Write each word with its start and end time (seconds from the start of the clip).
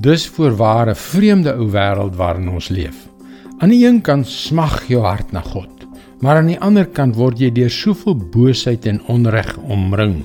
Dis 0.00 0.24
voorware 0.24 0.94
vreemde 0.96 1.52
ou 1.52 1.66
wêreld 1.68 2.14
waarin 2.16 2.48
ons 2.48 2.70
leef. 2.72 2.96
Aan 3.60 3.68
die 3.68 3.82
een 3.84 4.00
kant 4.00 4.24
smag 4.26 4.86
jou 4.88 5.02
hart 5.04 5.34
na 5.36 5.42
God, 5.44 5.84
maar 6.24 6.40
aan 6.40 6.48
die 6.48 6.60
ander 6.64 6.86
kant 6.88 7.18
word 7.18 7.42
jy 7.42 7.50
deur 7.52 7.70
soveel 7.70 8.16
boosheid 8.16 8.88
en 8.88 9.02
onreg 9.12 9.52
omring 9.68 10.22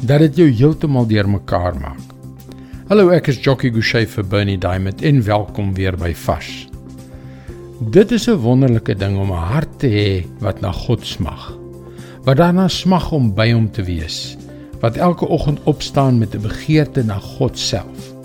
dat 0.00 0.24
dit 0.24 0.40
jou 0.40 0.48
heeltemal 0.48 1.04
deurmekaar 1.10 1.76
maak. 1.76 2.00
Hallo, 2.88 3.10
ek 3.12 3.28
is 3.28 3.42
Jockey 3.44 3.68
Gouchee 3.74 4.08
vir 4.08 4.24
Bernie 4.24 4.56
Diamond 4.56 5.04
en 5.04 5.20
welkom 5.28 5.74
weer 5.76 5.96
by 6.00 6.14
Vars. 6.14 6.66
Dit 7.92 8.16
is 8.16 8.28
'n 8.28 8.40
wonderlike 8.40 8.96
ding 8.96 9.18
om 9.18 9.30
'n 9.30 9.48
hart 9.52 9.78
te 9.78 9.88
hê 9.88 10.26
wat 10.40 10.60
na 10.60 10.72
God 10.72 11.04
smag. 11.04 11.52
Wat 12.24 12.36
daarna 12.36 12.68
smag 12.68 13.12
om 13.12 13.34
by 13.34 13.52
hom 13.52 13.70
te 13.70 13.82
wees. 13.82 14.36
Wat 14.80 14.96
elke 14.96 15.28
oggend 15.28 15.60
opstaan 15.64 16.18
met 16.18 16.34
'n 16.34 16.40
begeerte 16.40 17.04
na 17.04 17.18
God 17.18 17.58
self. 17.58 18.15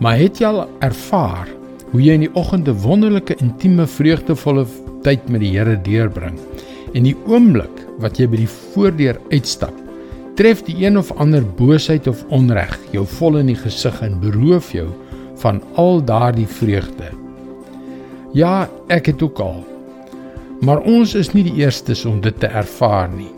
Maar 0.00 0.18
het 0.20 0.40
jy 0.40 0.46
al 0.46 0.66
ervaar 0.84 1.50
hoe 1.90 2.02
jy 2.02 2.18
in 2.18 2.26
die 2.26 2.34
oggende 2.38 2.74
wonderlike 2.84 3.38
intieme 3.42 3.86
vreugdevolle 3.86 4.66
tyd 5.06 5.28
met 5.32 5.42
die 5.42 5.54
Here 5.56 5.76
deurbring 5.82 6.38
en 6.94 7.06
die 7.06 7.16
oomblik 7.26 7.84
wat 8.02 8.20
jy 8.20 8.28
by 8.30 8.42
die 8.44 8.50
voordeur 8.50 9.18
uitstap 9.32 9.74
tref 10.38 10.62
die 10.66 10.76
een 10.84 10.98
of 11.00 11.10
ander 11.18 11.42
boosheid 11.58 12.06
of 12.10 12.24
onreg 12.34 12.76
jou 12.94 13.06
vol 13.18 13.40
in 13.40 13.50
die 13.50 13.58
gesig 13.58 14.02
en 14.06 14.20
beroof 14.22 14.74
jou 14.76 14.86
van 15.42 15.62
al 15.80 16.04
daardie 16.04 16.46
vreugde 16.46 17.10
Ja, 18.36 18.68
ek 18.92 19.06
het 19.08 19.22
ook 19.24 19.38
al. 19.40 19.62
Maar 20.60 20.82
ons 20.84 21.14
is 21.16 21.30
nie 21.32 21.46
die 21.46 21.62
eerstes 21.62 22.04
om 22.04 22.20
dit 22.20 22.36
te 22.40 22.46
ervaar 22.46 23.08
nie. 23.08 23.30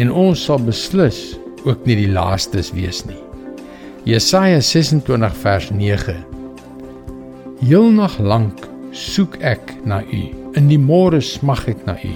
En 0.00 0.12
ons 0.12 0.44
sal 0.48 0.62
beslis 0.64 1.36
ook 1.64 1.84
nie 1.84 1.96
die 1.98 2.10
laastes 2.12 2.72
wees 2.72 3.02
nie. 3.04 3.20
Jesaja 4.04 4.60
26 4.60 5.36
vers 5.36 5.70
9. 5.70 6.14
Heel 7.64 7.86
nag 7.88 8.18
lank 8.20 8.66
soek 8.92 9.38
ek 9.40 9.72
na 9.88 10.02
U. 10.04 10.20
In 10.60 10.68
die 10.68 10.76
môre 10.76 11.22
smag 11.24 11.62
ek 11.72 11.86
na 11.88 11.94
U. 11.96 12.12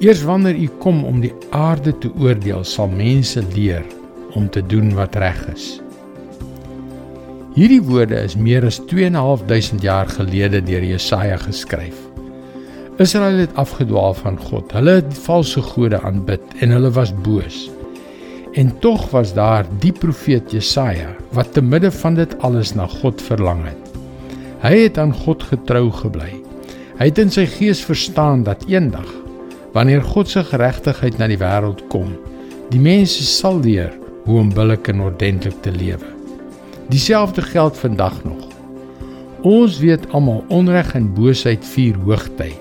Eers 0.00 0.24
wanneer 0.24 0.56
U 0.56 0.70
kom 0.80 1.02
om 1.04 1.20
die 1.20 1.34
aarde 1.52 1.92
te 2.00 2.08
oordeel, 2.16 2.64
sal 2.64 2.88
mense 2.88 3.44
leer 3.52 3.84
om 4.32 4.48
te 4.48 4.64
doen 4.64 4.94
wat 4.96 5.20
reg 5.20 5.36
is. 5.52 5.68
Hierdie 7.52 7.84
woorde 7.84 8.24
is 8.24 8.38
meer 8.40 8.64
as 8.64 8.80
2.500 8.88 9.84
jaar 9.84 10.08
gelede 10.08 10.64
deur 10.64 10.88
Jesaja 10.88 11.36
geskryf. 11.44 12.00
Israel 12.96 13.44
het 13.44 13.60
afgedwaal 13.60 14.16
van 14.24 14.40
God. 14.40 14.72
Hulle 14.72 15.02
het 15.02 15.20
valse 15.28 15.60
gode 15.68 16.00
aanbid 16.00 16.62
en 16.64 16.72
hulle 16.72 16.96
was 16.96 17.12
boos. 17.12 17.66
En 18.58 18.78
tog 18.78 19.10
was 19.10 19.34
daar 19.34 19.66
die 19.78 19.92
profeet 19.92 20.50
Jesaja 20.50 21.12
wat 21.30 21.52
te 21.52 21.62
midde 21.62 21.92
van 21.94 22.16
dit 22.18 22.32
alles 22.42 22.72
na 22.74 22.88
God 22.90 23.22
verlang 23.22 23.60
het. 23.68 23.98
Hy 24.64 24.72
het 24.80 24.98
aan 24.98 25.12
God 25.14 25.44
getrou 25.46 25.92
gebly. 25.94 26.32
Hy 26.98 27.06
het 27.06 27.20
in 27.22 27.30
sy 27.30 27.44
gees 27.46 27.84
verstaan 27.86 28.42
dat 28.42 28.64
eendag 28.66 29.06
wanneer 29.76 30.02
God 30.02 30.30
se 30.32 30.42
geregtigheid 30.42 31.20
na 31.20 31.28
die 31.30 31.38
wêreld 31.38 31.84
kom, 31.92 32.08
die 32.72 32.82
mense 32.82 33.22
sal 33.28 33.60
leer 33.62 33.92
hoe 34.24 34.40
om 34.40 34.50
billik 34.50 34.90
en 34.90 35.04
ordentlik 35.06 35.60
te 35.62 35.70
lewe. 35.70 36.08
Dieselfde 36.90 37.44
geld 37.46 37.78
vandag 37.78 38.16
nog. 38.24 38.48
Ons 39.46 39.78
weet 39.78 40.08
almal 40.10 40.42
onreg 40.48 40.96
en 40.98 41.12
boosheid 41.14 41.62
vier 41.76 42.00
hoogtyd. 42.08 42.58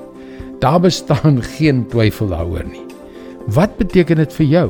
Daar 0.61 0.83
bestaan 0.83 1.41
geen 1.57 1.87
twyfel 1.89 2.29
daaroor 2.35 2.69
nie. 2.69 2.85
Wat 3.49 3.79
beteken 3.81 4.21
dit 4.21 4.37
vir 4.37 4.53
jou? 4.53 4.69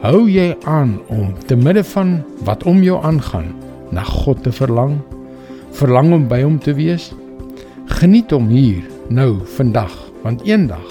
Hou 0.00 0.30
jy 0.32 0.54
aan 0.64 0.94
om 1.12 1.34
te 1.44 1.58
midde 1.60 1.82
van 1.84 2.14
wat 2.48 2.62
om 2.64 2.78
jou 2.80 2.94
aangaan 3.04 3.50
na 3.92 4.00
God 4.08 4.40
te 4.46 4.52
verlang? 4.52 4.94
Verlang 5.76 6.14
om 6.16 6.24
by 6.30 6.38
hom 6.40 6.56
te 6.56 6.72
wees? 6.78 7.10
Geniet 8.00 8.32
hom 8.32 8.48
hier, 8.48 8.80
nou, 9.12 9.44
vandag, 9.58 9.92
want 10.24 10.46
eendag 10.48 10.88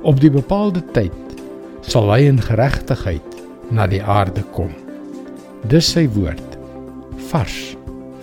op 0.00 0.24
die 0.24 0.32
bepaalde 0.32 0.80
tyd 0.96 1.36
sal 1.84 2.08
hy 2.08 2.22
in 2.30 2.40
geregtigheid 2.40 3.38
na 3.68 3.84
die 3.84 4.00
aarde 4.00 4.46
kom. 4.56 4.72
Dis 5.68 5.92
sy 5.92 6.08
woord 6.16 6.56
vars 7.28 7.76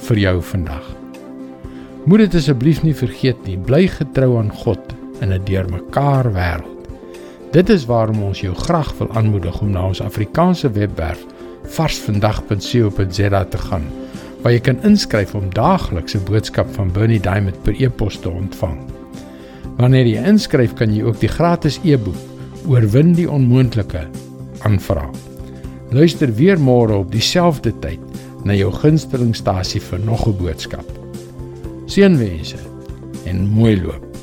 vir 0.09 0.25
jou 0.25 0.39
vandag. 0.55 0.93
Moet 2.09 2.25
dit 2.25 2.41
asseblief 2.41 2.81
nie 2.81 2.97
vergeet 2.97 3.45
nie, 3.45 3.61
bly 3.61 3.85
getrou 3.93 4.39
aan 4.41 4.49
God 4.49 4.81
in 5.21 5.29
'n 5.29 5.45
deurmekaar 5.45 6.33
wêreld. 6.33 6.74
Dit 7.55 7.69
is 7.69 7.85
waarom 7.87 8.17
ons 8.27 8.41
jou 8.43 8.51
graag 8.55 8.89
wil 8.97 9.07
aanmoedig 9.15 9.61
om 9.63 9.69
na 9.71 9.85
ons 9.87 10.01
Afrikaanse 10.03 10.67
webwerf 10.75 11.21
varsvandag.co.za 11.71 13.43
te 13.45 13.57
gaan 13.57 13.85
waar 14.41 14.51
jy 14.51 14.59
kan 14.59 14.81
inskryf 14.83 15.31
om 15.39 15.47
daagliks 15.55 16.17
'n 16.17 16.25
boodskap 16.27 16.67
van 16.75 16.91
Bernie 16.91 17.19
Diamond 17.19 17.61
per 17.63 17.79
e-pos 17.79 18.19
te 18.19 18.29
ontvang. 18.29 18.75
Wanneer 19.77 20.05
jy 20.05 20.25
inskryf, 20.27 20.73
kan 20.73 20.93
jy 20.93 21.03
ook 21.03 21.19
die 21.19 21.31
gratis 21.31 21.79
e-boek 21.83 22.19
Oorwin 22.67 23.13
die 23.13 23.29
onmoontlike 23.31 24.03
aanvra. 24.59 25.09
Luister 25.91 26.33
weer 26.35 26.59
môre 26.59 26.93
op 26.93 27.11
dieselfde 27.11 27.71
tyd 27.79 27.99
na 28.43 28.53
jou 28.53 28.71
gunstelingstasie 28.71 29.81
vir 29.81 29.99
nog 29.99 30.27
'n 30.27 30.37
boodskap. 30.37 30.85
Seënwense 31.85 32.59
en 33.25 33.47
mooi 33.47 33.81
loop. 33.81 34.14